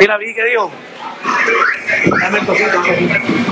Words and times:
Mira, 0.00 0.16
vi 0.18 0.34
que 0.34 0.44
dijo. 0.44 0.70
Dame 2.20 2.38
el 2.38 2.46
cosito. 2.46 3.43